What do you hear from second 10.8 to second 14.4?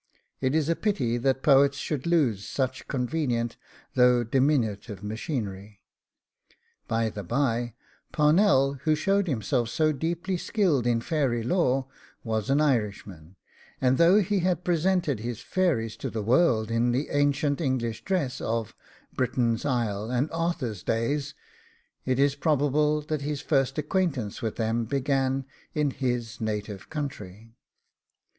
in faerie lore,' was an Irishman; and though he